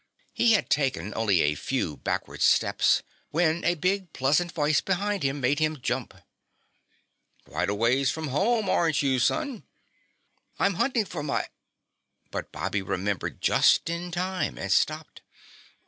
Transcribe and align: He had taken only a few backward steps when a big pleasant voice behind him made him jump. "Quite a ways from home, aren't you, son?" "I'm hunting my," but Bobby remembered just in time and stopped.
He 0.33 0.53
had 0.53 0.71
taken 0.71 1.13
only 1.13 1.43
a 1.43 1.53
few 1.53 1.95
backward 1.95 2.41
steps 2.41 3.03
when 3.29 3.63
a 3.63 3.75
big 3.75 4.13
pleasant 4.13 4.51
voice 4.51 4.81
behind 4.81 5.21
him 5.21 5.39
made 5.39 5.59
him 5.59 5.79
jump. 5.79 6.15
"Quite 7.45 7.69
a 7.69 7.75
ways 7.75 8.09
from 8.09 8.29
home, 8.29 8.67
aren't 8.67 9.03
you, 9.03 9.19
son?" 9.19 9.61
"I'm 10.57 10.73
hunting 10.81 11.05
my," 11.23 11.47
but 12.31 12.51
Bobby 12.51 12.81
remembered 12.81 13.41
just 13.41 13.91
in 13.91 14.09
time 14.09 14.57
and 14.57 14.71
stopped. 14.71 15.21